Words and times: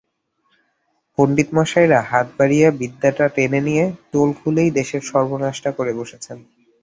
পণ্ডিত 1.17 1.49
মশাইরা 1.57 1.99
হাত 2.09 2.27
বাড়িয়ে 2.37 2.67
বিদ্যাটা 2.79 3.25
টেনে 3.35 3.59
নিয়ে 3.67 3.83
টোল 4.11 4.29
খুলেই 4.39 4.69
দেশের 4.79 5.01
সর্বনাশটা 5.11 5.69
করে 5.77 5.91
বসেছেন। 5.99 6.37